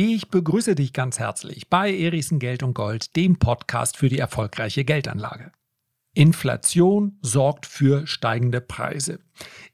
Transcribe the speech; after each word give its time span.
Ich 0.00 0.28
begrüße 0.28 0.76
dich 0.76 0.92
ganz 0.92 1.18
herzlich 1.18 1.68
bei 1.68 1.92
Erichsen 1.92 2.38
Geld 2.38 2.62
und 2.62 2.72
Gold, 2.72 3.16
dem 3.16 3.40
Podcast 3.40 3.96
für 3.96 4.08
die 4.08 4.20
erfolgreiche 4.20 4.84
Geldanlage. 4.84 5.50
Inflation 6.14 7.18
sorgt 7.20 7.66
für 7.66 8.06
steigende 8.06 8.60
Preise. 8.60 9.18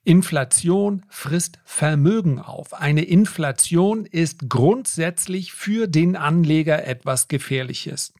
Inflation 0.02 1.04
frisst 1.10 1.58
Vermögen 1.66 2.38
auf. 2.38 2.72
Eine 2.72 3.02
Inflation 3.02 4.06
ist 4.06 4.48
grundsätzlich 4.48 5.52
für 5.52 5.88
den 5.88 6.16
Anleger 6.16 6.86
etwas 6.86 7.28
Gefährliches. 7.28 8.14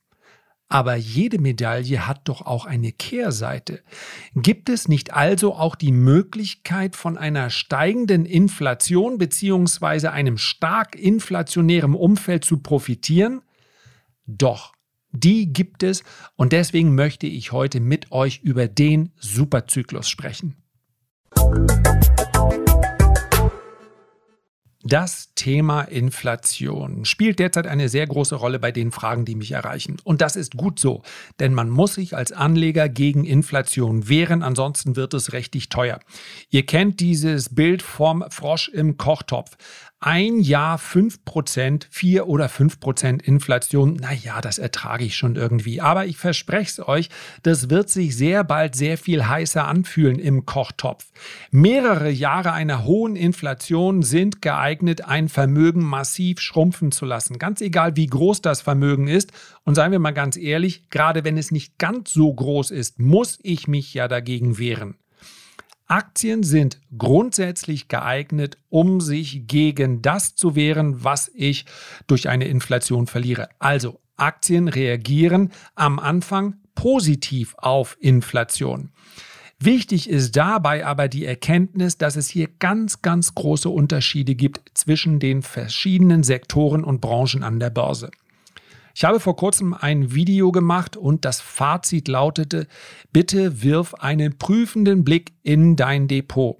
Aber 0.68 0.96
jede 0.96 1.38
Medaille 1.38 2.06
hat 2.06 2.28
doch 2.28 2.42
auch 2.42 2.66
eine 2.66 2.90
Kehrseite. 2.90 3.82
Gibt 4.34 4.68
es 4.68 4.88
nicht 4.88 5.12
also 5.12 5.54
auch 5.54 5.76
die 5.76 5.92
Möglichkeit 5.92 6.96
von 6.96 7.18
einer 7.18 7.50
steigenden 7.50 8.24
Inflation 8.24 9.18
bzw. 9.18 10.08
einem 10.08 10.38
stark 10.38 10.96
inflationären 10.96 11.94
Umfeld 11.94 12.44
zu 12.44 12.58
profitieren? 12.58 13.42
Doch, 14.26 14.72
die 15.12 15.52
gibt 15.52 15.82
es 15.82 16.02
und 16.34 16.52
deswegen 16.52 16.94
möchte 16.94 17.26
ich 17.26 17.52
heute 17.52 17.80
mit 17.80 18.10
euch 18.10 18.40
über 18.42 18.66
den 18.66 19.12
Superzyklus 19.16 20.08
sprechen. 20.08 20.56
Das 24.86 25.32
Thema 25.34 25.80
Inflation 25.80 27.06
spielt 27.06 27.38
derzeit 27.38 27.66
eine 27.66 27.88
sehr 27.88 28.06
große 28.06 28.34
Rolle 28.34 28.58
bei 28.58 28.70
den 28.70 28.92
Fragen, 28.92 29.24
die 29.24 29.34
mich 29.34 29.52
erreichen. 29.52 29.96
Und 30.04 30.20
das 30.20 30.36
ist 30.36 30.58
gut 30.58 30.78
so, 30.78 31.02
denn 31.40 31.54
man 31.54 31.70
muss 31.70 31.94
sich 31.94 32.14
als 32.14 32.32
Anleger 32.32 32.90
gegen 32.90 33.24
Inflation 33.24 34.10
wehren, 34.10 34.42
ansonsten 34.42 34.94
wird 34.94 35.14
es 35.14 35.32
richtig 35.32 35.70
teuer. 35.70 36.00
Ihr 36.50 36.66
kennt 36.66 37.00
dieses 37.00 37.54
Bild 37.54 37.80
vom 37.80 38.26
Frosch 38.28 38.68
im 38.68 38.98
Kochtopf 38.98 39.56
ein 40.04 40.38
Jahr 40.38 40.78
5%, 40.78 41.86
4 41.88 42.28
oder 42.28 42.46
5% 42.46 43.22
Inflation, 43.22 43.94
naja, 43.94 44.42
das 44.42 44.58
ertrage 44.58 45.02
ich 45.02 45.16
schon 45.16 45.34
irgendwie. 45.34 45.80
Aber 45.80 46.04
ich 46.04 46.18
verspreche 46.18 46.82
es 46.82 46.86
euch, 46.86 47.08
das 47.42 47.70
wird 47.70 47.88
sich 47.88 48.14
sehr 48.14 48.44
bald 48.44 48.74
sehr 48.74 48.98
viel 48.98 49.26
heißer 49.26 49.66
anfühlen 49.66 50.18
im 50.18 50.44
Kochtopf. 50.44 51.06
Mehrere 51.50 52.10
Jahre 52.10 52.52
einer 52.52 52.84
hohen 52.84 53.16
Inflation 53.16 54.02
sind 54.02 54.42
geeignet, 54.42 55.06
ein 55.06 55.30
Vermögen 55.30 55.82
massiv 55.82 56.38
schrumpfen 56.38 56.92
zu 56.92 57.06
lassen. 57.06 57.38
Ganz 57.38 57.62
egal, 57.62 57.96
wie 57.96 58.06
groß 58.06 58.42
das 58.42 58.60
Vermögen 58.60 59.08
ist. 59.08 59.32
Und 59.64 59.74
seien 59.74 59.90
wir 59.90 60.00
mal 60.00 60.10
ganz 60.10 60.36
ehrlich, 60.36 60.90
gerade 60.90 61.24
wenn 61.24 61.38
es 61.38 61.50
nicht 61.50 61.78
ganz 61.78 62.12
so 62.12 62.30
groß 62.30 62.72
ist, 62.72 62.98
muss 62.98 63.38
ich 63.42 63.68
mich 63.68 63.94
ja 63.94 64.06
dagegen 64.06 64.58
wehren. 64.58 64.98
Aktien 65.86 66.42
sind 66.42 66.80
grundsätzlich 66.96 67.88
geeignet, 67.88 68.58
um 68.70 69.00
sich 69.00 69.46
gegen 69.46 70.00
das 70.00 70.34
zu 70.34 70.54
wehren, 70.56 71.04
was 71.04 71.30
ich 71.34 71.66
durch 72.06 72.28
eine 72.28 72.46
Inflation 72.46 73.06
verliere. 73.06 73.48
Also 73.58 74.00
Aktien 74.16 74.68
reagieren 74.68 75.52
am 75.74 75.98
Anfang 75.98 76.56
positiv 76.74 77.54
auf 77.58 77.96
Inflation. 78.00 78.90
Wichtig 79.60 80.10
ist 80.10 80.36
dabei 80.36 80.84
aber 80.84 81.08
die 81.08 81.24
Erkenntnis, 81.24 81.96
dass 81.96 82.16
es 82.16 82.28
hier 82.28 82.48
ganz, 82.58 83.02
ganz 83.02 83.34
große 83.34 83.68
Unterschiede 83.68 84.34
gibt 84.34 84.76
zwischen 84.76 85.20
den 85.20 85.42
verschiedenen 85.42 86.22
Sektoren 86.22 86.82
und 86.82 87.00
Branchen 87.00 87.42
an 87.42 87.60
der 87.60 87.70
Börse. 87.70 88.10
Ich 88.96 89.04
habe 89.04 89.18
vor 89.18 89.34
kurzem 89.34 89.74
ein 89.74 90.14
Video 90.14 90.52
gemacht 90.52 90.96
und 90.96 91.24
das 91.24 91.40
Fazit 91.40 92.06
lautete, 92.06 92.68
bitte 93.12 93.62
wirf 93.62 93.94
einen 93.94 94.38
prüfenden 94.38 95.02
Blick 95.02 95.32
in 95.42 95.74
dein 95.74 96.06
Depot. 96.06 96.56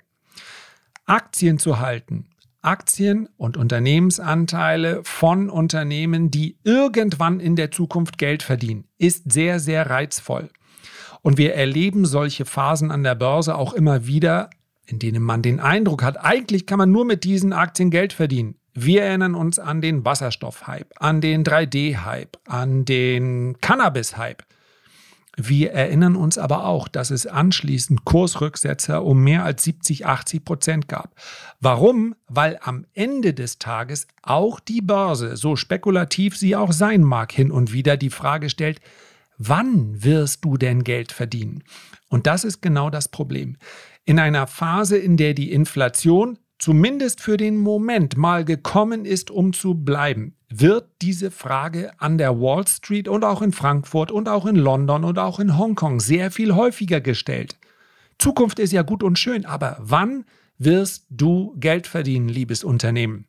Aktien 1.06 1.60
zu 1.60 1.78
halten, 1.78 2.27
Aktien 2.60 3.28
und 3.36 3.56
Unternehmensanteile 3.56 5.02
von 5.05 5.48
Unternehmen, 5.48 6.32
die 6.32 6.58
irgendwann 6.64 7.38
in 7.38 7.55
der 7.55 7.70
Zukunft 7.70 8.18
Geld 8.18 8.42
verdienen, 8.42 8.88
ist 8.98 9.30
sehr, 9.30 9.60
sehr 9.60 9.89
reizvoll. 9.89 10.51
Und 11.22 11.39
wir 11.39 11.55
erleben 11.55 12.05
solche 12.05 12.46
Phasen 12.46 12.90
an 12.90 13.05
der 13.05 13.14
Börse 13.14 13.55
auch 13.56 13.74
immer 13.74 14.06
wieder, 14.06 14.51
in 14.86 14.98
denen 14.98 15.22
man 15.22 15.40
den 15.40 15.61
Eindruck 15.61 16.02
hat, 16.02 16.22
eigentlich 16.22 16.66
kann 16.66 16.78
man 16.78 16.90
nur 16.90 17.05
mit 17.05 17.22
diesen 17.22 17.52
Aktien 17.52 17.90
Geld 17.90 18.12
verdienen. 18.12 18.56
Wir 18.74 19.02
erinnern 19.02 19.36
uns 19.36 19.61
an 19.61 19.80
den 19.80 20.05
Wasserstoff-Hype, 20.05 20.92
an 20.96 21.20
den 21.20 21.45
3D-Hype, 21.45 22.36
an 22.46 22.85
den 22.85 23.57
Cannabis-Hype. 23.61 24.42
Wir 25.36 25.73
erinnern 25.73 26.17
uns 26.17 26.39
aber 26.39 26.67
auch, 26.67 26.89
dass 26.89 27.11
es 27.11 27.27
anschließend 27.27 28.05
Kursrücksetzer 28.05 29.05
um 29.05 29.23
mehr 29.23 29.45
als 29.45 29.64
70, 29.64 30.07
80 30.07 30.45
Prozent 30.45 30.89
gab. 30.89 31.14
Warum? 31.61 32.17
Weil 32.29 32.58
am 32.63 32.84
Ende 32.95 33.33
des 33.33 33.58
Tages 33.58 34.08
auch 34.23 34.58
die 34.58 34.80
Börse, 34.80 35.36
so 35.36 35.55
spekulativ 35.55 36.36
sie 36.36 36.57
auch 36.57 36.73
sein 36.73 37.02
mag, 37.02 37.33
hin 37.33 37.52
und 37.52 37.73
wieder 37.73 37.96
die 37.96 38.11
Frage 38.11 38.51
stellt, 38.51 38.80
wann 39.39 40.02
wirst 40.02 40.45
du 40.45 40.57
denn 40.57 40.83
Geld 40.83 41.13
verdienen? 41.13 41.63
Und 42.08 42.27
das 42.27 42.45
ist 42.45 42.61
genau 42.61 42.90
das 42.90 43.08
Problem. 43.08 43.57
In 44.05 44.18
einer 44.18 44.46
Phase, 44.46 44.96
in 44.96 45.17
der 45.17 45.34
die 45.34 45.52
Inflation 45.52 46.39
zumindest 46.58 47.20
für 47.20 47.36
den 47.36 47.58
Moment 47.58 48.16
mal 48.16 48.44
gekommen 48.44 49.04
ist, 49.04 49.30
um 49.30 49.52
zu 49.52 49.74
bleiben, 49.74 50.36
wird 50.48 50.88
diese 51.02 51.30
Frage 51.30 51.92
an 52.00 52.18
der 52.18 52.40
Wall 52.40 52.66
Street 52.66 53.08
und 53.08 53.24
auch 53.24 53.42
in 53.42 53.52
Frankfurt 53.52 54.10
und 54.10 54.28
auch 54.28 54.46
in 54.46 54.56
London 54.56 55.04
und 55.04 55.18
auch 55.18 55.40
in 55.40 55.58
Hongkong 55.58 56.00
sehr 56.00 56.30
viel 56.30 56.54
häufiger 56.54 57.00
gestellt. 57.00 57.58
Zukunft 58.18 58.58
ist 58.58 58.72
ja 58.72 58.82
gut 58.82 59.02
und 59.02 59.18
schön, 59.18 59.44
aber 59.44 59.76
wann 59.80 60.24
wirst 60.58 61.06
du 61.10 61.54
Geld 61.58 61.86
verdienen, 61.86 62.28
liebes 62.28 62.62
Unternehmen? 62.62 63.26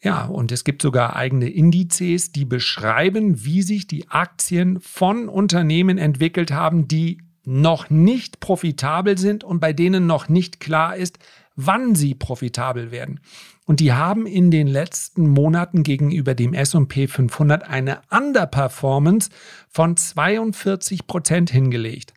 Ja, 0.00 0.26
und 0.26 0.52
es 0.52 0.62
gibt 0.62 0.82
sogar 0.82 1.16
eigene 1.16 1.48
Indizes, 1.48 2.30
die 2.30 2.44
beschreiben, 2.44 3.44
wie 3.44 3.62
sich 3.62 3.86
die 3.86 4.08
Aktien 4.08 4.80
von 4.80 5.28
Unternehmen 5.28 5.98
entwickelt 5.98 6.52
haben, 6.52 6.86
die 6.86 7.18
noch 7.44 7.90
nicht 7.90 8.40
profitabel 8.40 9.18
sind 9.18 9.42
und 9.42 9.58
bei 9.58 9.72
denen 9.72 10.06
noch 10.06 10.28
nicht 10.28 10.60
klar 10.60 10.96
ist, 10.96 11.18
wann 11.60 11.96
sie 11.96 12.14
profitabel 12.14 12.92
werden. 12.92 13.18
Und 13.66 13.80
die 13.80 13.92
haben 13.92 14.26
in 14.26 14.52
den 14.52 14.68
letzten 14.68 15.28
Monaten 15.28 15.82
gegenüber 15.82 16.36
dem 16.36 16.54
S&P 16.54 17.08
500 17.08 17.68
eine 17.68 18.00
Underperformance 18.10 19.28
von 19.68 19.96
42 19.96 21.08
Prozent 21.08 21.50
hingelegt. 21.50 22.14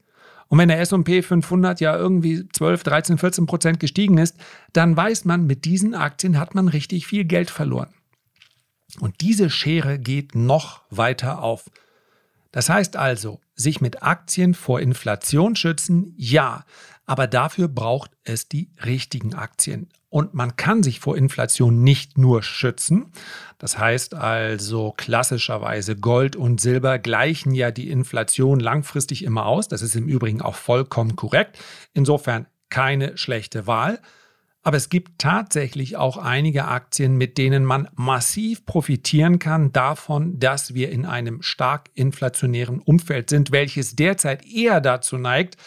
Und 0.47 0.59
wenn 0.59 0.69
der 0.69 0.79
S&P 0.79 1.23
500 1.23 1.81
ja 1.81 1.97
irgendwie 1.97 2.47
12, 2.49 2.83
13, 2.83 3.17
14 3.17 3.45
Prozent 3.47 3.79
gestiegen 3.79 4.19
ist, 4.19 4.37
dann 4.73 4.95
weiß 4.95 5.25
man, 5.25 5.47
mit 5.47 5.65
diesen 5.65 5.95
Aktien 5.95 6.39
hat 6.39 6.53
man 6.53 6.67
richtig 6.67 7.07
viel 7.07 7.25
Geld 7.25 7.49
verloren. 7.49 7.89
Und 8.99 9.21
diese 9.21 9.49
Schere 9.49 9.97
geht 9.97 10.35
noch 10.35 10.81
weiter 10.91 11.41
auf. 11.41 11.71
Das 12.51 12.69
heißt 12.69 12.95
also, 12.95 13.39
sich 13.55 13.81
mit 13.81 14.03
Aktien 14.03 14.53
vor 14.53 14.81
Inflation 14.81 15.55
schützen, 15.55 16.13
ja, 16.15 16.63
aber 17.11 17.27
dafür 17.27 17.67
braucht 17.67 18.11
es 18.23 18.47
die 18.47 18.69
richtigen 18.85 19.35
Aktien. 19.35 19.89
Und 20.07 20.33
man 20.33 20.55
kann 20.55 20.81
sich 20.81 21.01
vor 21.01 21.17
Inflation 21.17 21.83
nicht 21.83 22.17
nur 22.17 22.41
schützen. 22.41 23.11
Das 23.57 23.77
heißt 23.77 24.13
also 24.13 24.93
klassischerweise 24.95 25.97
Gold 25.97 26.37
und 26.37 26.61
Silber 26.61 26.99
gleichen 26.99 27.53
ja 27.53 27.71
die 27.71 27.89
Inflation 27.89 28.61
langfristig 28.61 29.25
immer 29.25 29.45
aus. 29.45 29.67
Das 29.67 29.81
ist 29.81 29.97
im 29.97 30.07
Übrigen 30.07 30.41
auch 30.41 30.55
vollkommen 30.55 31.17
korrekt. 31.17 31.59
Insofern 31.93 32.47
keine 32.69 33.17
schlechte 33.17 33.67
Wahl. 33.67 33.99
Aber 34.63 34.77
es 34.77 34.87
gibt 34.87 35.19
tatsächlich 35.19 35.97
auch 35.97 36.15
einige 36.15 36.69
Aktien, 36.69 37.17
mit 37.17 37.37
denen 37.37 37.65
man 37.65 37.89
massiv 37.93 38.65
profitieren 38.65 39.37
kann 39.37 39.73
davon, 39.73 40.39
dass 40.39 40.75
wir 40.75 40.91
in 40.91 41.05
einem 41.05 41.41
stark 41.41 41.89
inflationären 41.93 42.79
Umfeld 42.79 43.29
sind, 43.29 43.51
welches 43.51 43.97
derzeit 43.97 44.45
eher 44.45 44.79
dazu 44.79 45.17
neigt, 45.17 45.57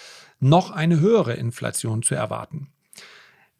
noch 0.45 0.71
eine 0.71 1.01
höhere 1.01 1.35
Inflation 1.35 2.03
zu 2.03 2.15
erwarten. 2.15 2.69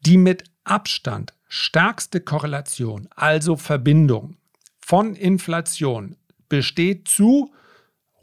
Die 0.01 0.17
mit 0.17 0.43
Abstand 0.63 1.33
stärkste 1.47 2.21
Korrelation, 2.21 3.07
also 3.15 3.55
Verbindung 3.55 4.37
von 4.77 5.15
Inflation, 5.15 6.15
besteht 6.47 7.07
zu 7.07 7.51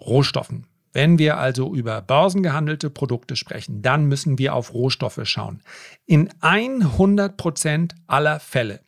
Rohstoffen. 0.01 0.67
Wenn 0.93 1.19
wir 1.19 1.39
also 1.39 1.75
über 1.75 2.01
börsengehandelte 2.03 2.91
Produkte 2.91 3.35
sprechen, 3.35 3.83
dann 3.83 4.05
müssen 4.07 4.39
wir 4.39 4.55
auf 4.55 4.75
Rohstoffe 4.75 5.21
schauen. 5.25 5.63
In 6.07 6.29
100 6.41 7.37
Prozent 7.37 7.95
aller 8.07 8.39
Fälle 8.39 8.81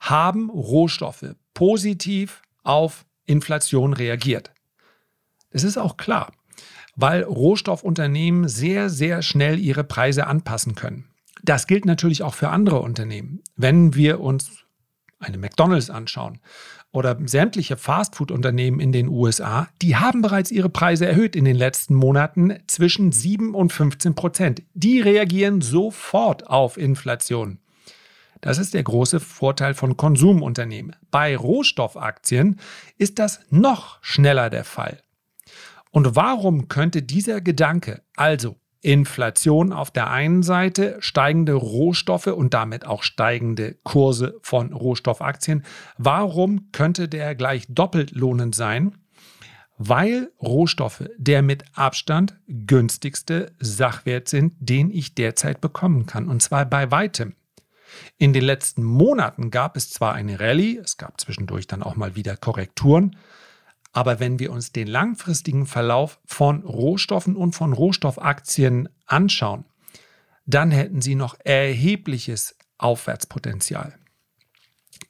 haben 0.00 0.50
Rohstoffe 0.50 1.36
positiv 1.54 2.42
auf 2.64 3.06
Inflation 3.24 3.92
reagiert. 3.94 4.50
Das 5.50 5.62
ist 5.62 5.78
auch 5.78 5.96
klar, 5.96 6.32
weil 6.96 7.22
Rohstoffunternehmen 7.22 8.48
sehr, 8.48 8.90
sehr 8.90 9.22
schnell 9.22 9.58
ihre 9.58 9.84
Preise 9.84 10.26
anpassen 10.26 10.74
können. 10.74 11.06
Das 11.42 11.66
gilt 11.66 11.84
natürlich 11.84 12.22
auch 12.22 12.34
für 12.34 12.50
andere 12.50 12.80
Unternehmen. 12.80 13.42
Wenn 13.56 13.94
wir 13.94 14.20
uns 14.20 14.50
eine 15.18 15.38
McDonald's 15.38 15.90
anschauen 15.90 16.40
oder 16.92 17.16
sämtliche 17.24 17.76
Fastfood-Unternehmen 17.76 18.80
in 18.80 18.92
den 18.92 19.08
USA, 19.08 19.68
die 19.80 19.96
haben 19.96 20.22
bereits 20.22 20.50
ihre 20.50 20.68
Preise 20.68 21.06
erhöht 21.06 21.34
in 21.34 21.44
den 21.44 21.56
letzten 21.56 21.94
Monaten 21.94 22.58
zwischen 22.66 23.12
7 23.12 23.54
und 23.54 23.72
15 23.72 24.14
Prozent. 24.14 24.62
Die 24.74 25.00
reagieren 25.00 25.60
sofort 25.60 26.46
auf 26.46 26.76
Inflation. 26.76 27.58
Das 28.40 28.58
ist 28.58 28.74
der 28.74 28.82
große 28.82 29.20
Vorteil 29.20 29.72
von 29.72 29.96
Konsumunternehmen. 29.96 30.96
Bei 31.10 31.36
Rohstoffaktien 31.36 32.58
ist 32.98 33.20
das 33.20 33.40
noch 33.50 33.98
schneller 34.02 34.50
der 34.50 34.64
Fall. 34.64 34.98
Und 35.92 36.16
warum 36.16 36.68
könnte 36.68 37.02
dieser 37.02 37.40
Gedanke, 37.40 38.02
also 38.16 38.56
Inflation 38.80 39.72
auf 39.72 39.92
der 39.92 40.10
einen 40.10 40.42
Seite, 40.42 40.96
steigende 40.98 41.52
Rohstoffe 41.52 42.26
und 42.26 42.52
damit 42.52 42.84
auch 42.84 43.04
steigende 43.04 43.76
Kurse 43.84 44.40
von 44.42 44.72
Rohstoffaktien, 44.72 45.64
warum 45.98 46.72
könnte 46.72 47.08
der 47.08 47.36
gleich 47.36 47.66
doppelt 47.68 48.10
lohnend 48.10 48.54
sein? 48.56 48.96
Weil 49.78 50.32
Rohstoffe 50.40 51.04
der 51.16 51.42
mit 51.42 51.64
Abstand 51.74 52.38
günstigste 52.48 53.52
Sachwert 53.60 54.28
sind, 54.28 54.54
den 54.58 54.90
ich 54.90 55.14
derzeit 55.14 55.60
bekommen 55.60 56.06
kann. 56.06 56.28
Und 56.28 56.42
zwar 56.42 56.64
bei 56.64 56.90
weitem. 56.90 57.34
In 58.16 58.32
den 58.32 58.44
letzten 58.44 58.82
Monaten 58.82 59.50
gab 59.50 59.76
es 59.76 59.90
zwar 59.90 60.14
eine 60.14 60.40
Rallye, 60.40 60.78
es 60.78 60.96
gab 60.96 61.20
zwischendurch 61.20 61.66
dann 61.66 61.82
auch 61.82 61.96
mal 61.96 62.16
wieder 62.16 62.36
Korrekturen, 62.36 63.16
aber 63.92 64.20
wenn 64.20 64.38
wir 64.38 64.52
uns 64.52 64.72
den 64.72 64.88
langfristigen 64.88 65.66
Verlauf 65.66 66.18
von 66.24 66.62
Rohstoffen 66.62 67.36
und 67.36 67.54
von 67.54 67.72
Rohstoffaktien 67.72 68.88
anschauen, 69.06 69.64
dann 70.46 70.70
hätten 70.70 71.02
sie 71.02 71.14
noch 71.14 71.36
erhebliches 71.44 72.56
Aufwärtspotenzial. 72.78 73.94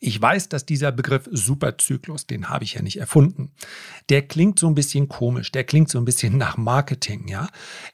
Ich 0.01 0.21
weiß, 0.21 0.49
dass 0.49 0.67
dieser 0.67 0.91
Begriff 0.91 1.29
Superzyklus, 1.31 2.27
den 2.27 2.49
habe 2.49 2.65
ich 2.65 2.75
ja 2.75 2.83
nicht 2.83 2.99
erfunden, 2.99 3.53
der 4.09 4.23
klingt 4.23 4.59
so 4.59 4.67
ein 4.67 4.75
bisschen 4.75 5.09
komisch, 5.09 5.53
der 5.53 5.63
klingt 5.63 5.89
so 5.91 5.99
ein 5.99 6.05
bisschen 6.05 6.37
nach 6.37 6.57
Marketing, 6.57 7.29
ja. 7.29 7.49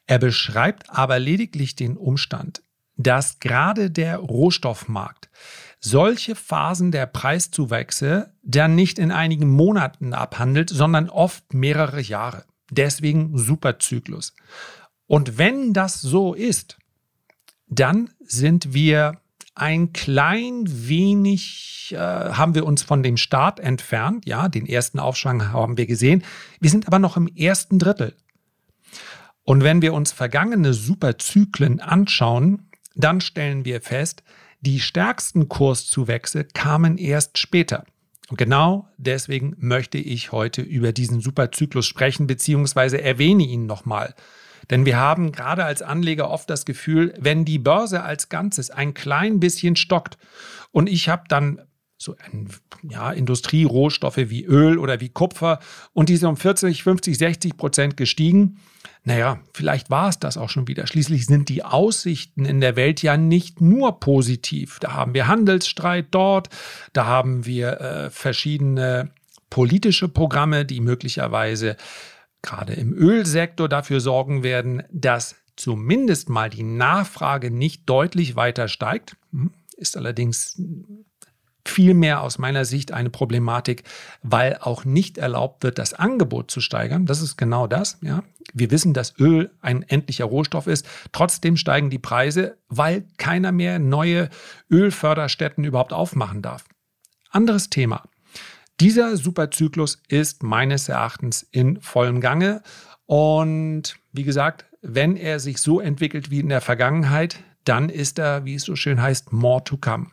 Er 0.07 0.19
beschreibt 0.19 0.89
aber 0.89 1.19
lediglich 1.19 1.77
den 1.77 1.99
Umstand, 1.99 2.63
dass 2.99 3.39
gerade 3.39 3.91
der 3.91 4.19
Rohstoffmarkt 4.19 5.31
solche 5.81 6.35
Phasen 6.35 6.91
der 6.91 7.07
Preiszuwächse 7.07 8.35
dann 8.43 8.75
nicht 8.75 8.99
in 8.99 9.13
einigen 9.13 9.49
Monaten 9.49 10.13
abhandelt, 10.13 10.71
sondern 10.71 11.09
oft 11.09 11.55
mehrere 11.55 12.01
Jahre. 12.01 12.45
Deswegen 12.71 13.39
Superzyklus. 13.39 14.35
Und 15.07 15.39
wenn 15.39 15.73
das 15.73 16.01
so 16.01 16.35
ist, 16.35 16.77
dann 17.69 18.11
sind 18.21 18.75
wir 18.75 19.21
ein 19.55 19.93
klein 19.93 20.65
wenig, 20.67 21.93
äh, 21.93 21.99
haben 21.99 22.55
wir 22.55 22.67
uns 22.67 22.83
von 22.83 23.03
dem 23.03 23.17
Start 23.17 23.61
entfernt. 23.61 24.27
Ja, 24.27 24.49
den 24.49 24.67
ersten 24.67 24.99
Aufschwung 24.99 25.53
haben 25.53 25.77
wir 25.77 25.87
gesehen. 25.87 26.25
Wir 26.61 26.71
sind 26.71 26.87
aber 26.87 26.99
noch 26.99 27.17
im 27.17 27.29
ersten 27.29 27.79
Drittel. 27.79 28.15
Und 29.43 29.65
wenn 29.65 29.81
wir 29.81 29.95
uns 29.95 30.13
vergangene 30.13 30.75
Superzyklen 30.75 31.81
anschauen, 31.81 32.68
dann 32.99 33.21
stellen 33.21 33.65
wir 33.65 33.81
fest, 33.81 34.23
die 34.61 34.81
stärksten 34.81 35.49
Kurszuwächse 35.49 36.45
kamen 36.45 36.99
erst 36.99 37.39
später. 37.39 37.85
Und 38.29 38.37
genau 38.37 38.89
deswegen 38.99 39.55
möchte 39.59 39.99
ich 39.99 40.33
heute 40.33 40.61
über 40.61 40.93
diesen 40.93 41.21
Superzyklus 41.21 41.87
sprechen, 41.87 42.27
beziehungsweise 42.27 43.01
erwähne 43.01 43.45
ihn 43.45 43.67
nochmal. 43.67 44.15
Denn 44.71 44.85
wir 44.85 44.99
haben 44.99 45.33
gerade 45.33 45.65
als 45.65 45.81
Anleger 45.81 46.29
oft 46.29 46.51
das 46.51 46.67
Gefühl, 46.67 47.15
wenn 47.19 47.47
die 47.47 47.59
Börse 47.59 48.03
als 48.03 48.29
Ganzes 48.29 48.71
ein 48.71 48.93
klein 48.93 49.41
bisschen 49.41 49.77
stockt 49.77 50.19
und 50.73 50.89
ich 50.89 51.09
habe 51.09 51.23
dann 51.29 51.63
so 51.99 52.15
ein, 52.25 52.49
ja, 52.89 53.11
Industrierohstoffe 53.11 54.17
wie 54.17 54.45
Öl 54.45 54.79
oder 54.79 55.01
wie 55.01 55.09
Kupfer 55.09 55.59
und 55.93 56.09
die 56.09 56.17
sind 56.17 56.29
um 56.29 56.37
40, 56.37 56.83
50, 56.85 57.19
60 57.19 57.57
Prozent 57.57 57.97
gestiegen, 57.97 58.61
naja, 59.05 59.41
vielleicht 59.53 59.91
war 59.91 60.09
es 60.09 60.19
das 60.19 60.37
auch 60.37 60.51
schon 60.51 60.69
wieder. 60.69 60.87
Schließlich 60.87 61.27
sind 61.27 61.49
die 61.49 61.65
Aussichten 61.65 62.45
in 62.45 62.61
der 62.61 62.77
Welt 62.77 63.03
ja 63.03 63.17
nicht 63.17 63.61
nur 63.61 64.01
positiv. 64.01 64.79
Da 64.81 64.93
haben 64.93 65.15
wir 65.15 65.27
Handelsstreit 65.27 66.09
dort, 66.11 66.51
da 66.93 67.07
haben 67.07 67.47
wir 67.47 67.81
äh, 67.81 68.11
verschiedene 68.11 69.11
politische 69.51 70.09
Programme, 70.09 70.65
die 70.65 70.81
möglicherweise 70.81 71.77
gerade 72.43 72.75
im 72.75 72.93
Ölsektor 72.93 73.69
dafür 73.69 74.01
sorgen 74.01 74.43
werden, 74.43 74.83
dass 74.93 75.37
zumindest 75.57 76.29
mal 76.29 76.51
die 76.51 76.63
Nachfrage 76.63 77.51
nicht 77.51 77.89
deutlich 77.89 78.37
weiter 78.37 78.69
steigt. 78.69 79.17
Hm, 79.33 79.53
ist 79.77 79.97
allerdings 79.97 80.61
vielmehr 81.69 82.23
aus 82.23 82.39
meiner 82.39 82.65
Sicht 82.65 82.93
eine 82.93 83.11
Problematik, 83.11 83.85
weil 84.23 84.59
auch 84.61 84.85
nicht 84.85 85.19
erlaubt 85.19 85.63
wird, 85.63 85.79
das 85.79 85.95
Angebot 85.95 86.51
zu 86.51 86.61
steigern. 86.61 87.07
Das 87.07 87.21
ist 87.21 87.37
genau 87.37 87.67
das. 87.67 87.99
Ja. 88.01 88.23
Wir 88.53 88.71
wissen, 88.71 88.95
dass 88.95 89.19
Öl 89.19 89.51
ein 89.61 89.83
endlicher 89.83 90.25
Rohstoff 90.25 90.67
ist. 90.67 90.87
Trotzdem 91.13 91.57
steigen 91.57 91.91
die 91.91 91.99
Preise, 91.99 92.57
weil 92.69 93.05
keiner 93.17 93.53
mehr 93.53 93.79
neue 93.79 94.29
Ölförderstätten 94.71 95.65
überhaupt 95.65 95.93
aufmachen 95.93 96.43
darf. 96.43 96.65
Anderes 97.31 97.71
Thema. 97.71 98.05
Dieser 98.81 99.17
Superzyklus 99.17 100.01
ist 100.09 100.43
meines 100.43 100.89
Erachtens 100.89 101.47
in 101.51 101.81
vollem 101.81 102.21
Gange. 102.21 102.63
Und 103.07 103.97
wie 104.13 104.23
gesagt, 104.23 104.67
wenn 104.83 105.17
er 105.17 105.41
sich 105.41 105.59
so 105.59 105.81
entwickelt 105.81 106.31
wie 106.31 106.41
in 106.41 106.49
der 106.49 106.61
Vergangenheit, 106.61 107.41
dann 107.65 107.89
ist 107.89 108.19
er, 108.19 108.45
wie 108.45 108.55
es 108.55 108.63
so 108.63 108.77
schön 108.77 109.03
heißt, 109.03 109.33
more 109.33 109.63
to 109.65 109.77
come. 109.77 110.07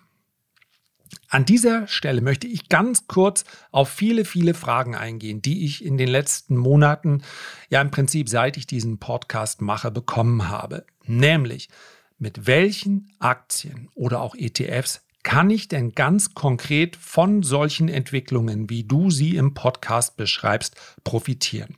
An 1.29 1.45
dieser 1.45 1.87
Stelle 1.87 2.21
möchte 2.21 2.47
ich 2.47 2.69
ganz 2.69 3.07
kurz 3.07 3.43
auf 3.71 3.89
viele, 3.89 4.25
viele 4.25 4.53
Fragen 4.53 4.95
eingehen, 4.95 5.41
die 5.41 5.65
ich 5.65 5.83
in 5.83 5.97
den 5.97 6.07
letzten 6.07 6.55
Monaten, 6.57 7.23
ja 7.69 7.81
im 7.81 7.91
Prinzip 7.91 8.29
seit 8.29 8.57
ich 8.57 8.67
diesen 8.67 8.99
Podcast 8.99 9.61
mache, 9.61 9.91
bekommen 9.91 10.49
habe. 10.49 10.85
Nämlich, 11.05 11.69
mit 12.17 12.47
welchen 12.47 13.11
Aktien 13.19 13.89
oder 13.95 14.21
auch 14.21 14.35
ETFs 14.35 15.01
kann 15.23 15.49
ich 15.49 15.67
denn 15.67 15.93
ganz 15.93 16.35
konkret 16.35 16.95
von 16.95 17.41
solchen 17.43 17.89
Entwicklungen, 17.89 18.69
wie 18.69 18.83
du 18.83 19.09
sie 19.09 19.35
im 19.35 19.53
Podcast 19.53 20.17
beschreibst, 20.17 20.75
profitieren? 21.03 21.77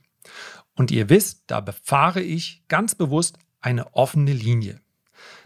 Und 0.74 0.90
ihr 0.90 1.08
wisst, 1.08 1.44
da 1.48 1.60
befahre 1.60 2.20
ich 2.20 2.62
ganz 2.68 2.94
bewusst 2.94 3.38
eine 3.60 3.94
offene 3.94 4.32
Linie. 4.32 4.80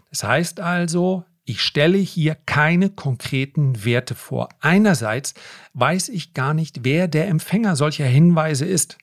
Das 0.09 0.23
heißt 0.23 0.59
also, 0.59 1.25
ich 1.45 1.61
stelle 1.61 1.97
hier 1.97 2.35
keine 2.35 2.89
konkreten 2.89 3.83
Werte 3.83 4.15
vor. 4.15 4.49
Einerseits 4.61 5.33
weiß 5.73 6.09
ich 6.09 6.33
gar 6.33 6.53
nicht, 6.53 6.83
wer 6.83 7.07
der 7.07 7.27
Empfänger 7.27 7.75
solcher 7.75 8.05
Hinweise 8.05 8.65
ist. 8.65 8.97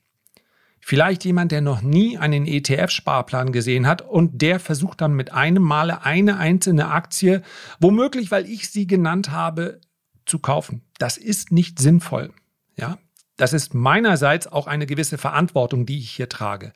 Vielleicht 0.81 1.25
jemand, 1.27 1.53
der 1.53 1.61
noch 1.61 1.83
nie 1.83 2.17
einen 2.17 2.47
ETF-Sparplan 2.47 3.53
gesehen 3.53 3.87
hat 3.87 4.01
und 4.01 4.41
der 4.41 4.59
versucht 4.59 5.03
dann 5.03 5.13
mit 5.13 5.33
einem 5.33 5.63
Male 5.63 6.05
eine 6.05 6.39
einzelne 6.39 6.89
Aktie, 6.89 7.43
womöglich, 7.79 8.31
weil 8.31 8.49
ich 8.49 8.71
sie 8.71 8.87
genannt 8.87 9.31
habe, 9.31 9.81
zu 10.25 10.39
kaufen. 10.39 10.83
Das 10.99 11.19
ist 11.19 11.53
nicht 11.53 11.79
sinnvoll. 11.79 12.33
Ja, 12.77 12.99
das 13.37 13.53
ist 13.53 13.75
meinerseits 13.75 14.47
auch 14.47 14.67
eine 14.67 14.87
gewisse 14.87 15.19
Verantwortung, 15.19 15.85
die 15.85 15.99
ich 15.99 16.11
hier 16.11 16.31
trage. 16.31 16.73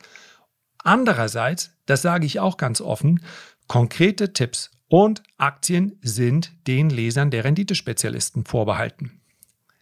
Andererseits, 0.79 1.73
das 1.87 2.03
sage 2.03 2.27
ich 2.27 2.41
auch 2.41 2.59
ganz 2.59 2.83
offen, 2.83 3.25
konkrete 3.69 4.35
Tipps 4.35 4.71
und 4.95 5.25
Aktien 5.39 5.99
sind 6.03 6.53
den 6.69 6.89
Lesern 6.89 7.33
der 7.33 7.43
Renditespezialisten 7.43 8.45
vorbehalten. 8.45 9.21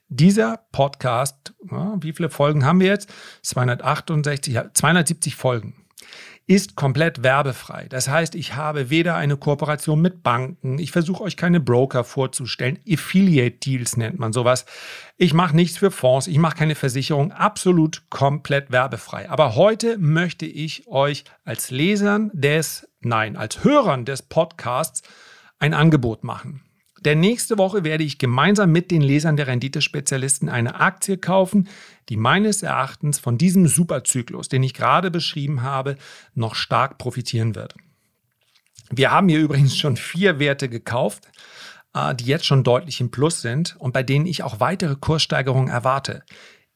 Dieser 0.09 0.61
Podcast, 0.73 1.53
wie 2.01 2.15
viele 2.15 2.31
Folgen 2.31 2.65
haben 2.65 2.81
wir 2.81 2.87
jetzt? 2.87 3.13
268, 3.43 4.59
270 4.73 5.37
Folgen 5.37 5.75
ist 6.47 6.77
komplett 6.77 7.23
werbefrei. 7.23 7.87
Das 7.91 8.09
heißt, 8.09 8.35
ich 8.35 8.57
habe 8.57 8.89
weder 8.89 9.15
eine 9.15 9.37
Kooperation 9.37 10.01
mit 10.01 10.23
Banken, 10.23 10.79
ich 10.79 10.91
versuche 10.91 11.23
euch 11.23 11.37
keine 11.37 11.61
Broker 11.61 12.05
vorzustellen, 12.05 12.79
Affiliate 12.89 13.59
Deals 13.59 13.99
nennt 13.99 14.19
man 14.19 14.33
sowas. 14.33 14.65
Ich 15.19 15.35
mache 15.35 15.55
nichts 15.55 15.77
für 15.77 15.91
Fonds, 15.91 16.27
ich 16.27 16.39
mache 16.39 16.57
keine 16.57 16.75
Versicherung, 16.75 17.33
absolut 17.33 18.05
komplett 18.09 18.73
werbefrei. 18.73 19.29
Aber 19.29 19.57
heute 19.57 19.99
möchte 19.99 20.47
ich 20.47 20.89
euch 20.89 21.25
als 21.45 21.71
Lesern 21.71 22.31
des, 22.33 22.89
nein, 23.05 23.37
als 23.37 23.65
Hörern 23.65 24.05
des 24.05 24.23
Podcasts 24.23 25.03
ein 25.59 25.75
Angebot 25.75 26.25
machen. 26.25 26.63
Denn 27.05 27.19
nächste 27.21 27.59
Woche 27.59 27.83
werde 27.83 28.05
ich 28.05 28.19
gemeinsam 28.19 28.71
mit 28.71 28.91
den 28.91 29.03
Lesern 29.03 29.37
der 29.37 29.49
Renditespezialisten 29.49 30.49
eine 30.49 30.77
Aktie 30.81 31.19
kaufen, 31.19 31.69
die 32.09 32.17
meines 32.17 32.63
Erachtens 32.63 33.19
von 33.19 33.39
diesem 33.39 33.67
Superzyklus, 33.67 34.49
den 34.49 34.63
ich 34.63 34.75
gerade 34.75 35.11
beschrieben 35.11 35.63
habe, 35.63 35.97
noch 36.35 36.55
stark 36.55 36.99
profitieren 36.99 37.55
wird. 37.55 37.75
Wir 38.91 39.11
haben 39.11 39.29
hier 39.29 39.41
übrigens 39.41 39.77
schon 39.77 39.97
vier 39.97 40.39
Werte 40.39 40.69
gekauft, 40.69 41.29
äh, 41.95 42.15
die 42.15 42.27
jetzt 42.27 42.47
schon 42.47 42.63
deutlich 42.63 43.01
im 43.01 43.11
Plus 43.11 43.41
sind 43.41 43.77
und 43.79 43.93
bei 43.93 44.03
denen 44.03 44.27
ich 44.27 44.43
auch 44.43 44.61
weitere 44.61 44.95
Kurssteigerungen 44.95 45.69
erwarte. 45.69 46.23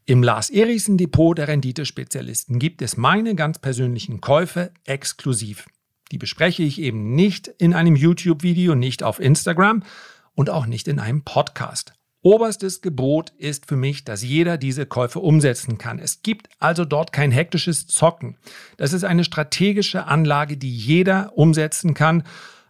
Im 0.06 0.22
Lars 0.22 0.50
Erichsen 0.50 0.98
Depot 0.98 1.36
der 1.36 1.48
Renditespezialisten 1.48 2.58
gibt 2.58 2.80
es 2.80 2.96
meine 2.96 3.34
ganz 3.34 3.58
persönlichen 3.58 4.20
Käufe 4.20 4.72
exklusiv. 4.84 5.66
Die 6.12 6.18
bespreche 6.18 6.62
ich 6.62 6.80
eben 6.80 7.14
nicht 7.14 7.48
in 7.48 7.74
einem 7.74 7.96
YouTube-Video, 7.96 8.74
nicht 8.74 9.02
auf 9.02 9.20
Instagram, 9.20 9.82
und 10.34 10.50
auch 10.50 10.66
nicht 10.66 10.86
in 10.86 11.00
einem 11.00 11.22
Podcast. 11.22 11.92
Oberstes 12.22 12.80
Gebot 12.80 13.30
ist 13.38 13.66
für 13.66 13.76
mich, 13.76 14.04
dass 14.04 14.22
jeder 14.22 14.58
diese 14.58 14.84
Käufe 14.84 15.20
umsetzen 15.20 15.78
kann. 15.78 15.98
Es 15.98 16.22
gibt 16.22 16.48
also 16.58 16.84
dort 16.84 17.12
kein 17.12 17.30
hektisches 17.30 17.86
Zocken. 17.86 18.36
Das 18.76 18.92
ist 18.92 19.04
eine 19.04 19.24
strategische 19.24 20.06
Anlage, 20.06 20.56
die 20.56 20.74
jeder 20.76 21.36
umsetzen 21.36 21.94
kann. 21.94 22.24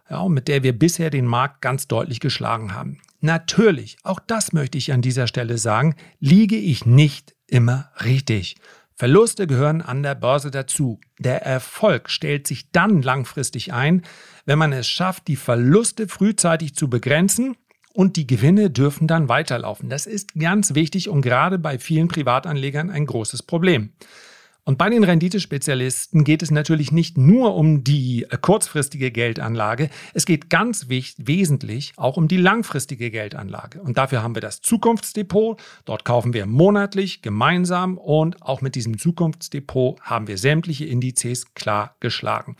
ja, 0.09 0.27
mit 0.29 0.47
der 0.47 0.63
wir 0.63 0.77
bisher 0.77 1.09
den 1.09 1.25
Markt 1.25 1.61
ganz 1.61 1.87
deutlich 1.87 2.19
geschlagen 2.19 2.73
haben. 2.73 2.99
Natürlich, 3.19 3.97
auch 4.03 4.19
das 4.19 4.53
möchte 4.53 4.77
ich 4.77 4.93
an 4.93 5.01
dieser 5.01 5.27
Stelle 5.27 5.57
sagen, 5.57 5.95
liege 6.19 6.55
ich 6.55 6.85
nicht 6.85 7.35
immer 7.47 7.89
richtig. 8.03 8.55
Verluste 8.99 9.45
gehören 9.45 9.83
an 9.83 10.01
der 10.01 10.15
Börse 10.15 10.49
dazu. 10.49 10.99
Der 11.19 11.43
Erfolg 11.43 12.09
stellt 12.09 12.47
sich 12.47 12.71
dann 12.71 13.03
langfristig 13.03 13.71
ein, 13.71 14.01
wenn 14.47 14.57
man 14.57 14.73
es 14.73 14.87
schafft, 14.87 15.27
die 15.27 15.35
Verluste 15.35 16.07
frühzeitig 16.07 16.73
zu 16.73 16.89
begrenzen 16.89 17.55
und 17.93 18.15
die 18.15 18.25
Gewinne 18.25 18.71
dürfen 18.71 19.05
dann 19.05 19.29
weiterlaufen. 19.29 19.89
Das 19.89 20.07
ist 20.07 20.33
ganz 20.33 20.73
wichtig 20.73 21.09
und 21.09 21.21
gerade 21.21 21.59
bei 21.59 21.77
vielen 21.77 22.07
Privatanlegern 22.07 22.89
ein 22.89 23.05
großes 23.05 23.43
Problem. 23.43 23.91
Und 24.67 24.77
bei 24.77 24.89
den 24.89 25.05
Renditespezialisten 25.05 26.25
geht 26.25 26.43
es 26.43 26.51
natürlich 26.51 26.91
nicht 26.91 27.17
nur 27.17 27.55
um 27.55 27.85
die 27.85 28.23
äh, 28.29 28.37
kurzfristige 28.37 29.11
Geldanlage, 29.11 29.89
es 30.13 30.25
geht 30.25 30.49
ganz 30.49 30.87
wesentlich 30.89 31.93
auch 31.95 32.17
um 32.17 32.27
die 32.27 32.35
langfristige 32.35 33.09
Geldanlage. 33.09 33.81
Und 33.81 33.97
dafür 33.97 34.23
haben 34.23 34.35
wir 34.35 34.41
das 34.41 34.59
Zukunftsdepot. 34.59 35.61
Dort 35.85 36.03
kaufen 36.03 36.33
wir 36.33 36.45
monatlich 36.47 37.21
gemeinsam 37.21 37.97
und 37.97 38.41
auch 38.41 38.59
mit 38.59 38.75
diesem 38.75 38.97
Zukunftsdepot 38.97 40.01
haben 40.01 40.27
wir 40.27 40.37
sämtliche 40.37 40.83
Indizes 40.83 41.53
klar 41.53 41.95
geschlagen. 42.01 42.57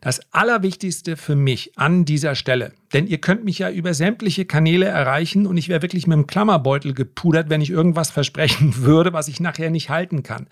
Das 0.00 0.20
Allerwichtigste 0.32 1.18
für 1.18 1.36
mich 1.36 1.76
an 1.76 2.06
dieser 2.06 2.36
Stelle, 2.36 2.72
denn 2.94 3.06
ihr 3.06 3.18
könnt 3.18 3.44
mich 3.44 3.58
ja 3.58 3.70
über 3.70 3.92
sämtliche 3.92 4.46
Kanäle 4.46 4.86
erreichen 4.86 5.46
und 5.46 5.58
ich 5.58 5.68
wäre 5.68 5.82
wirklich 5.82 6.06
mit 6.06 6.16
dem 6.16 6.26
Klammerbeutel 6.26 6.94
gepudert, 6.94 7.50
wenn 7.50 7.60
ich 7.60 7.68
irgendwas 7.68 8.10
versprechen 8.10 8.76
würde, 8.82 9.12
was 9.12 9.28
ich 9.28 9.40
nachher 9.40 9.68
nicht 9.68 9.90
halten 9.90 10.22
kann. 10.22 10.46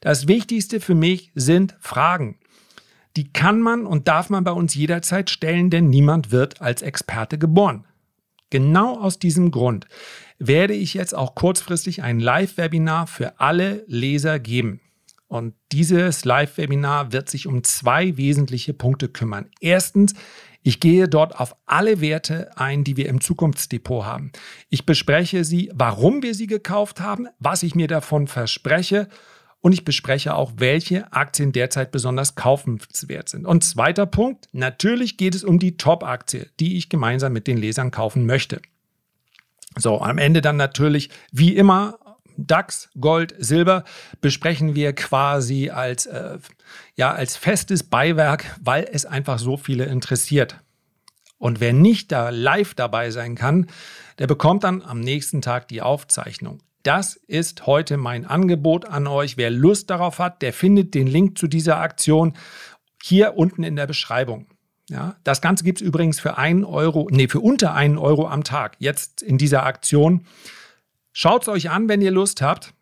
Das 0.00 0.28
Wichtigste 0.28 0.80
für 0.80 0.94
mich 0.94 1.30
sind 1.34 1.76
Fragen. 1.78 2.38
Die 3.16 3.32
kann 3.32 3.60
man 3.60 3.84
und 3.84 4.08
darf 4.08 4.30
man 4.30 4.44
bei 4.44 4.52
uns 4.52 4.74
jederzeit 4.74 5.28
stellen, 5.28 5.68
denn 5.68 5.90
niemand 5.90 6.30
wird 6.30 6.62
als 6.62 6.80
Experte 6.80 7.38
geboren. 7.38 7.86
Genau 8.48 8.98
aus 8.98 9.18
diesem 9.18 9.50
Grund 9.50 9.86
werde 10.38 10.74
ich 10.74 10.94
jetzt 10.94 11.14
auch 11.14 11.34
kurzfristig 11.34 12.02
ein 12.02 12.18
Live-Webinar 12.18 13.06
für 13.06 13.40
alle 13.40 13.84
Leser 13.86 14.38
geben. 14.38 14.80
Und 15.28 15.54
dieses 15.70 16.24
Live-Webinar 16.24 17.12
wird 17.12 17.28
sich 17.28 17.46
um 17.46 17.62
zwei 17.62 18.16
wesentliche 18.16 18.72
Punkte 18.72 19.08
kümmern. 19.08 19.50
Erstens, 19.60 20.14
ich 20.62 20.80
gehe 20.80 21.08
dort 21.08 21.38
auf 21.38 21.54
alle 21.66 22.00
Werte 22.00 22.56
ein, 22.56 22.84
die 22.84 22.96
wir 22.96 23.08
im 23.08 23.20
Zukunftsdepot 23.20 24.04
haben. 24.04 24.32
Ich 24.70 24.86
bespreche 24.86 25.44
sie, 25.44 25.70
warum 25.74 26.22
wir 26.22 26.34
sie 26.34 26.46
gekauft 26.46 27.00
haben, 27.00 27.28
was 27.38 27.62
ich 27.62 27.74
mir 27.74 27.86
davon 27.86 28.26
verspreche 28.26 29.08
und 29.60 29.72
ich 29.72 29.84
bespreche 29.84 30.34
auch, 30.34 30.52
welche 30.56 31.12
Aktien 31.12 31.52
derzeit 31.52 31.90
besonders 31.90 32.34
kaufenswert 32.34 33.28
sind. 33.28 33.46
Und 33.46 33.62
zweiter 33.62 34.06
Punkt, 34.06 34.48
natürlich 34.52 35.16
geht 35.16 35.34
es 35.34 35.44
um 35.44 35.58
die 35.58 35.76
Top-Aktie, 35.76 36.48
die 36.58 36.76
ich 36.76 36.88
gemeinsam 36.88 37.32
mit 37.32 37.46
den 37.46 37.58
Lesern 37.58 37.90
kaufen 37.90 38.26
möchte. 38.26 38.62
So, 39.76 40.00
am 40.00 40.18
Ende 40.18 40.40
dann 40.40 40.56
natürlich, 40.56 41.10
wie 41.30 41.54
immer, 41.54 41.98
DAX, 42.36 42.88
Gold, 42.98 43.34
Silber 43.38 43.84
besprechen 44.20 44.74
wir 44.74 44.94
quasi 44.94 45.70
als, 45.70 46.06
äh, 46.06 46.38
ja, 46.96 47.12
als 47.12 47.36
festes 47.36 47.82
Beiwerk, 47.82 48.58
weil 48.62 48.88
es 48.90 49.04
einfach 49.04 49.38
so 49.38 49.56
viele 49.56 49.84
interessiert. 49.84 50.56
Und 51.38 51.60
wer 51.60 51.72
nicht 51.72 52.12
da 52.12 52.30
live 52.30 52.74
dabei 52.74 53.10
sein 53.10 53.34
kann, 53.34 53.66
der 54.18 54.26
bekommt 54.26 54.64
dann 54.64 54.82
am 54.82 55.00
nächsten 55.00 55.42
Tag 55.42 55.68
die 55.68 55.82
Aufzeichnung. 55.82 56.62
Das 56.82 57.14
ist 57.14 57.66
heute 57.66 57.98
mein 57.98 58.24
Angebot 58.24 58.86
an 58.86 59.06
euch. 59.06 59.36
Wer 59.36 59.50
Lust 59.50 59.90
darauf 59.90 60.18
hat, 60.18 60.40
der 60.40 60.54
findet 60.54 60.94
den 60.94 61.06
Link 61.06 61.36
zu 61.38 61.46
dieser 61.46 61.78
Aktion 61.78 62.34
hier 63.02 63.36
unten 63.36 63.62
in 63.62 63.76
der 63.76 63.86
Beschreibung. 63.86 64.46
Ja, 64.88 65.16
das 65.22 65.40
Ganze 65.40 65.62
gibt 65.62 65.80
es 65.80 65.86
übrigens 65.86 66.18
für 66.18 66.36
einen 66.38 66.64
Euro, 66.64 67.06
nee, 67.12 67.28
für 67.28 67.38
unter 67.40 67.74
einen 67.74 67.96
Euro 67.96 68.26
am 68.26 68.42
Tag, 68.44 68.76
jetzt 68.80 69.22
in 69.22 69.38
dieser 69.38 69.64
Aktion. 69.64 70.26
Schaut 71.12 71.42
es 71.42 71.48
euch 71.48 71.70
an, 71.70 71.88
wenn 71.88 72.02
ihr 72.02 72.10
Lust 72.10 72.42
habt. 72.42 72.74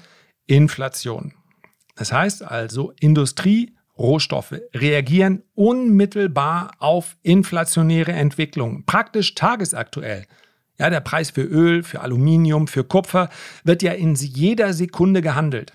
Inflation. 0.46 1.34
Das 1.96 2.12
heißt 2.12 2.42
also, 2.42 2.92
Industrie, 3.00 3.74
Rohstoffe 3.98 4.60
reagieren 4.74 5.42
unmittelbar 5.54 6.72
auf 6.78 7.16
inflationäre 7.22 8.12
Entwicklungen, 8.12 8.84
praktisch 8.86 9.34
tagesaktuell. 9.34 10.26
Ja, 10.78 10.90
der 10.90 11.00
Preis 11.00 11.30
für 11.30 11.42
Öl, 11.42 11.84
für 11.84 12.00
Aluminium, 12.00 12.66
für 12.66 12.82
Kupfer 12.82 13.28
wird 13.62 13.82
ja 13.82 13.92
in 13.92 14.14
jeder 14.16 14.72
Sekunde 14.72 15.22
gehandelt. 15.22 15.72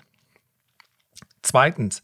Zweitens, 1.42 2.02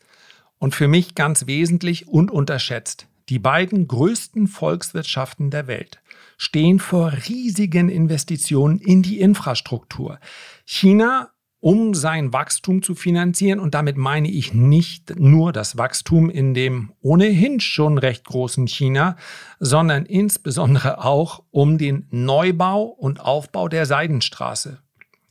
und 0.58 0.74
für 0.74 0.88
mich 0.88 1.14
ganz 1.14 1.46
wesentlich 1.46 2.08
und 2.08 2.30
unterschätzt, 2.30 3.06
die 3.28 3.38
beiden 3.38 3.88
größten 3.88 4.46
Volkswirtschaften 4.46 5.50
der 5.50 5.66
Welt 5.66 6.00
stehen 6.38 6.78
vor 6.78 7.12
riesigen 7.28 7.88
Investitionen 7.88 8.78
in 8.78 9.02
die 9.02 9.20
Infrastruktur. 9.20 10.18
China, 10.64 11.30
um 11.60 11.94
sein 11.94 12.32
Wachstum 12.32 12.82
zu 12.82 12.94
finanzieren, 12.94 13.58
und 13.58 13.74
damit 13.74 13.96
meine 13.96 14.30
ich 14.30 14.54
nicht 14.54 15.18
nur 15.18 15.52
das 15.52 15.78
Wachstum 15.78 16.30
in 16.30 16.54
dem 16.54 16.92
ohnehin 17.00 17.60
schon 17.60 17.98
recht 17.98 18.24
großen 18.24 18.68
China, 18.68 19.16
sondern 19.58 20.04
insbesondere 20.04 21.02
auch 21.04 21.42
um 21.50 21.78
den 21.78 22.06
Neubau 22.10 22.82
und 22.84 23.20
Aufbau 23.20 23.68
der 23.68 23.86
Seidenstraße. 23.86 24.78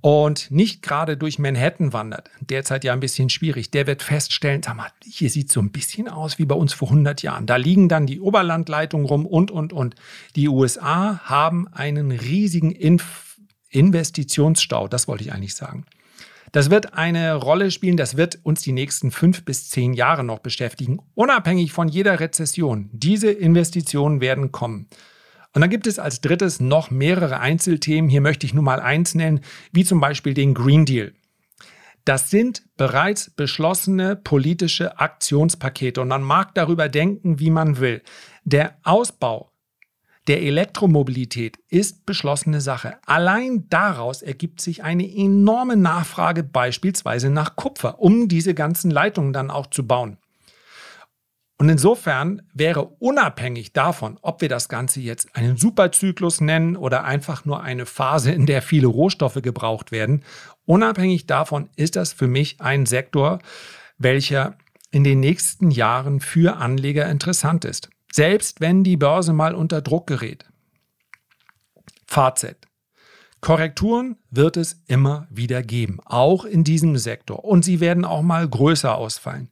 und 0.00 0.50
nicht 0.50 0.82
gerade 0.82 1.16
durch 1.16 1.38
Manhattan 1.38 1.92
wandert, 1.92 2.30
derzeit 2.40 2.84
ja 2.84 2.92
ein 2.92 3.00
bisschen 3.00 3.28
schwierig, 3.28 3.70
der 3.70 3.86
wird 3.86 4.02
feststellen, 4.02 4.62
sag 4.62 4.76
mal, 4.76 4.90
hier 5.04 5.28
sieht 5.28 5.52
so 5.52 5.60
ein 5.60 5.72
bisschen 5.72 6.08
aus 6.08 6.38
wie 6.38 6.46
bei 6.46 6.54
uns 6.54 6.72
vor 6.72 6.88
100 6.88 7.22
Jahren. 7.22 7.46
Da 7.46 7.56
liegen 7.56 7.88
dann 7.88 8.06
die 8.06 8.20
Oberlandleitungen 8.20 9.06
rum 9.06 9.26
und, 9.26 9.50
und, 9.50 9.72
und. 9.72 9.94
Die 10.36 10.48
USA 10.48 11.20
haben 11.24 11.68
einen 11.68 12.10
riesigen 12.12 12.72
Inf 12.72 13.26
Investitionsstau, 13.72 14.88
das 14.88 15.06
wollte 15.06 15.22
ich 15.22 15.32
eigentlich 15.32 15.54
sagen. 15.54 15.84
Das 16.50 16.70
wird 16.70 16.94
eine 16.94 17.36
Rolle 17.36 17.70
spielen, 17.70 17.96
das 17.96 18.16
wird 18.16 18.40
uns 18.42 18.62
die 18.62 18.72
nächsten 18.72 19.12
fünf 19.12 19.44
bis 19.44 19.68
zehn 19.68 19.92
Jahre 19.92 20.24
noch 20.24 20.40
beschäftigen, 20.40 20.98
unabhängig 21.14 21.72
von 21.72 21.86
jeder 21.86 22.18
Rezession. 22.18 22.90
Diese 22.92 23.30
Investitionen 23.30 24.20
werden 24.20 24.50
kommen. 24.50 24.88
Und 25.52 25.62
dann 25.62 25.70
gibt 25.70 25.86
es 25.86 25.98
als 25.98 26.20
drittes 26.20 26.60
noch 26.60 26.90
mehrere 26.90 27.40
Einzelthemen. 27.40 28.08
Hier 28.08 28.20
möchte 28.20 28.46
ich 28.46 28.54
nur 28.54 28.62
mal 28.62 28.80
eins 28.80 29.14
nennen, 29.14 29.40
wie 29.72 29.84
zum 29.84 30.00
Beispiel 30.00 30.34
den 30.34 30.54
Green 30.54 30.84
Deal. 30.84 31.12
Das 32.04 32.30
sind 32.30 32.62
bereits 32.76 33.30
beschlossene 33.30 34.16
politische 34.16 34.98
Aktionspakete 34.98 36.00
und 36.00 36.08
man 36.08 36.22
mag 36.22 36.54
darüber 36.54 36.88
denken, 36.88 37.38
wie 37.40 37.50
man 37.50 37.78
will. 37.78 38.02
Der 38.44 38.78
Ausbau 38.84 39.50
der 40.26 40.42
Elektromobilität 40.42 41.58
ist 41.68 42.06
beschlossene 42.06 42.60
Sache. 42.60 42.98
Allein 43.04 43.68
daraus 43.68 44.22
ergibt 44.22 44.60
sich 44.60 44.84
eine 44.84 45.08
enorme 45.12 45.76
Nachfrage 45.76 46.44
beispielsweise 46.44 47.30
nach 47.30 47.56
Kupfer, 47.56 48.00
um 48.00 48.28
diese 48.28 48.54
ganzen 48.54 48.90
Leitungen 48.90 49.32
dann 49.32 49.50
auch 49.50 49.66
zu 49.66 49.86
bauen. 49.86 50.18
Und 51.60 51.68
insofern 51.68 52.40
wäre 52.54 52.84
unabhängig 53.00 53.74
davon, 53.74 54.18
ob 54.22 54.40
wir 54.40 54.48
das 54.48 54.70
Ganze 54.70 55.00
jetzt 55.00 55.36
einen 55.36 55.58
Superzyklus 55.58 56.40
nennen 56.40 56.74
oder 56.74 57.04
einfach 57.04 57.44
nur 57.44 57.62
eine 57.62 57.84
Phase, 57.84 58.32
in 58.32 58.46
der 58.46 58.62
viele 58.62 58.86
Rohstoffe 58.86 59.42
gebraucht 59.42 59.92
werden, 59.92 60.24
unabhängig 60.64 61.26
davon 61.26 61.68
ist 61.76 61.96
das 61.96 62.14
für 62.14 62.28
mich 62.28 62.62
ein 62.62 62.86
Sektor, 62.86 63.40
welcher 63.98 64.56
in 64.90 65.04
den 65.04 65.20
nächsten 65.20 65.70
Jahren 65.70 66.20
für 66.20 66.56
Anleger 66.56 67.06
interessant 67.10 67.66
ist. 67.66 67.90
Selbst 68.10 68.62
wenn 68.62 68.82
die 68.82 68.96
Börse 68.96 69.34
mal 69.34 69.54
unter 69.54 69.82
Druck 69.82 70.06
gerät. 70.06 70.46
Fazit. 72.06 72.56
Korrekturen 73.42 74.16
wird 74.30 74.56
es 74.56 74.82
immer 74.86 75.26
wieder 75.28 75.62
geben, 75.62 75.98
auch 76.06 76.46
in 76.46 76.64
diesem 76.64 76.96
Sektor. 76.96 77.44
Und 77.44 77.66
sie 77.66 77.80
werden 77.80 78.06
auch 78.06 78.22
mal 78.22 78.48
größer 78.48 78.96
ausfallen. 78.96 79.50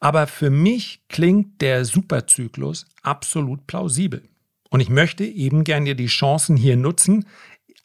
Aber 0.00 0.26
für 0.26 0.50
mich 0.50 1.02
klingt 1.08 1.60
der 1.60 1.84
Superzyklus 1.84 2.86
absolut 3.02 3.66
plausibel. 3.66 4.22
Und 4.70 4.80
ich 4.80 4.88
möchte 4.88 5.24
eben 5.24 5.64
gerne 5.64 5.94
die 5.94 6.06
Chancen 6.06 6.56
hier 6.56 6.76
nutzen, 6.76 7.26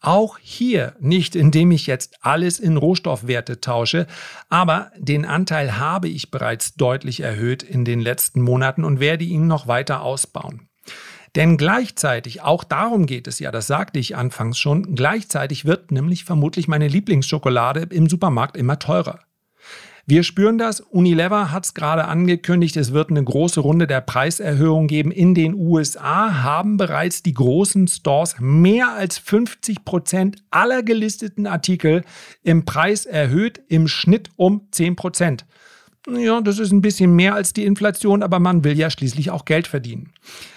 auch 0.02 0.38
hier 0.42 0.96
nicht, 1.00 1.36
indem 1.36 1.72
ich 1.72 1.88
jetzt 1.88 2.18
alles 2.22 2.60
in 2.60 2.78
Rohstoffwerte 2.78 3.60
tausche, 3.60 4.08
aber 4.50 4.92
den 4.98 5.26
Anteil 5.26 5.78
habe 5.78 6.08
ich 6.08 6.32
bereits 6.32 6.76
deutlich 6.76 7.20
erhöht 7.20 7.64
in 7.64 7.84
den 7.84 8.00
letzten 8.00 8.42
Monaten 8.42 8.86
und 8.86 9.00
werde 9.00 9.26
ihn 9.26 9.48
noch 9.48 9.68
weiter 9.68 10.02
ausbauen. 10.02 10.70
Denn 11.36 11.58
gleichzeitig, 11.58 12.42
auch 12.42 12.64
darum 12.64 13.06
geht 13.06 13.28
es 13.28 13.40
ja, 13.40 13.52
das 13.52 13.68
sagte 13.68 14.00
ich 14.00 14.16
anfangs 14.16 14.58
schon, 14.58 14.96
gleichzeitig 14.96 15.66
wird 15.66 15.92
nämlich 15.92 16.24
vermutlich 16.26 16.68
meine 16.68 16.88
Lieblingsschokolade 16.88 17.88
im 17.92 18.10
Supermarkt 18.10 18.58
immer 18.58 18.80
teurer. 18.80 19.20
Wir 20.10 20.24
spüren 20.24 20.58
das. 20.58 20.82
Unilever 20.82 21.52
hat 21.52 21.66
es 21.66 21.76
gerade 21.76 22.06
angekündigt, 22.06 22.76
es 22.78 22.94
wird 22.94 23.12
eine 23.12 23.24
große 23.24 23.60
Runde 23.60 23.86
der 23.86 24.02
Preiserhöhung 24.02 24.88
geben. 24.88 25.12
In 25.12 25.36
den 25.36 25.54
USA 25.54 26.42
haben 26.42 26.78
bereits 26.78 27.22
die 27.22 27.36
großen 27.36 27.88
Stores 27.88 28.38
mehr 28.40 28.92
als 28.96 29.20
50 29.20 29.86
Prozent 29.86 30.38
aller 30.50 30.82
gelisteten 30.82 31.46
Artikel 31.46 32.04
im 32.42 32.66
Preis 32.66 33.06
erhöht, 33.06 33.62
im 33.68 33.88
Schnitt 33.88 34.32
um 34.36 34.68
10 34.72 34.96
Prozent. 34.96 35.46
Ja, 36.10 36.42
das 36.42 36.58
ist 36.58 36.72
ein 36.72 36.82
bisschen 36.82 37.16
mehr 37.16 37.36
als 37.36 37.54
die 37.54 37.66
Inflation, 37.66 38.24
aber 38.24 38.40
man 38.40 38.64
will 38.64 38.76
ja 38.76 38.90
schließlich 38.90 39.30
auch 39.30 39.46
Geld 39.46 39.68
verdienen. 39.68 40.14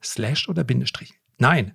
slash 0.04 0.50
oder 0.50 0.64
Bindestrich. 0.64 1.14
Nein. 1.38 1.74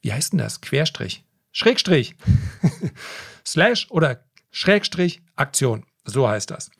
Wie 0.00 0.10
heißt 0.10 0.32
denn 0.32 0.38
das? 0.38 0.62
Querstrich. 0.62 1.26
Schrägstrich. 1.54 2.16
slash 3.46 3.86
oder 3.90 4.24
Schrägstrich 4.50 5.22
Aktion. 5.36 5.86
So 6.04 6.28
heißt 6.28 6.50
das. 6.50 6.70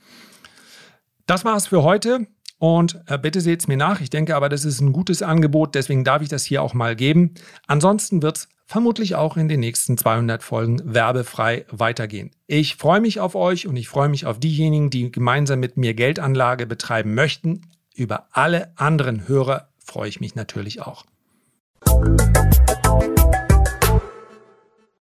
Das 1.26 1.45
war's 1.45 1.69
für 1.69 1.83
heute. 1.83 2.26
Und 2.59 3.00
äh, 3.07 3.19
bitte 3.19 3.40
seht 3.40 3.61
es 3.61 3.69
mir 3.69 3.76
nach. 3.76 4.00
Ich 4.00 4.11
denke 4.11 4.35
aber, 4.37 4.49
das 4.49 4.64
ist 4.64 4.81
ein 4.81 4.93
gutes 4.93 5.23
Angebot, 5.23 5.75
deswegen 5.75 6.02
darf 6.04 6.23
ich 6.23 6.28
das 6.28 6.45
hier 6.45 6.62
auch 6.62 6.73
mal 6.73 6.97
geben. 6.97 7.35
Ansonsten 7.66 8.23
wird 8.23 8.37
es 8.37 8.49
vermutlich 8.66 9.16
auch 9.16 9.37
in 9.37 9.49
den 9.49 9.61
nächsten 9.61 9.99
200 9.99 10.43
Folgen 10.43 10.81
werbefrei 10.85 11.66
weitergehen. 11.71 12.31
Ich 12.47 12.76
freue 12.76 13.00
mich 13.00 13.21
auf 13.21 13.35
euch 13.35 13.66
und 13.66 13.76
ich 13.76 13.88
freue 13.88 14.09
mich 14.09 14.26
auf 14.26 14.40
diejenigen, 14.40 14.90
die 14.90 15.11
gemeinsam 15.12 15.61
mit 15.61 15.76
mir 15.76 15.95
Geldanlage 15.95 16.66
betreiben 16.66 17.14
möchten. 17.14 17.62
Über 17.95 18.28
alle 18.33 18.73
anderen 18.76 19.28
Hörer 19.28 19.69
freue 19.78 20.09
ich 20.09 20.21
mich 20.21 20.35
natürlich 20.35 20.81
auch. 20.81 21.04